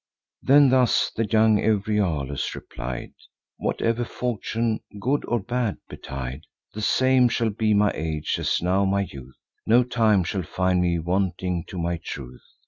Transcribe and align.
Then 0.41 0.69
thus 0.69 1.11
the 1.15 1.27
young 1.27 1.59
Euryalus 1.59 2.55
replied: 2.55 3.11
"Whatever 3.57 4.03
fortune, 4.03 4.79
good 4.99 5.23
or 5.27 5.39
bad, 5.39 5.77
betide, 5.89 6.41
The 6.73 6.81
same 6.81 7.29
shall 7.29 7.51
be 7.51 7.75
my 7.75 7.91
age, 7.93 8.39
as 8.39 8.63
now 8.63 8.83
my 8.83 9.01
youth; 9.01 9.37
No 9.67 9.83
time 9.83 10.23
shall 10.23 10.41
find 10.41 10.81
me 10.81 10.97
wanting 10.97 11.65
to 11.67 11.77
my 11.77 11.97
truth. 12.03 12.41